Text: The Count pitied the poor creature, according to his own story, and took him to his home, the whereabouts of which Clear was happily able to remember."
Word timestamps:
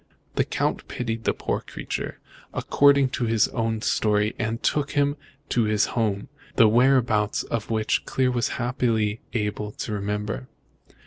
The 0.33 0.43
Count 0.45 0.87
pitied 0.87 1.25
the 1.25 1.33
poor 1.35 1.59
creature, 1.61 2.17
according 2.55 3.09
to 3.09 3.25
his 3.25 3.49
own 3.49 3.83
story, 3.83 4.33
and 4.39 4.63
took 4.63 4.93
him 4.93 5.15
to 5.49 5.65
his 5.65 5.85
home, 5.93 6.27
the 6.55 6.67
whereabouts 6.67 7.43
of 7.43 7.69
which 7.69 8.03
Clear 8.05 8.31
was 8.31 8.47
happily 8.57 9.21
able 9.33 9.71
to 9.73 9.91
remember." 9.93 10.47